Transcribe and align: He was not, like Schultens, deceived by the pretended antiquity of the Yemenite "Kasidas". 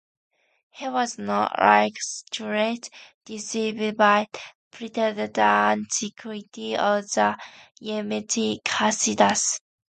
He 0.71 0.89
was 0.89 1.19
not, 1.19 1.59
like 1.59 1.93
Schultens, 2.01 2.89
deceived 3.23 3.97
by 3.97 4.29
the 4.33 4.39
pretended 4.71 5.37
antiquity 5.37 6.75
of 6.75 7.03
the 7.11 7.37
Yemenite 7.79 8.63
"Kasidas". 8.65 9.59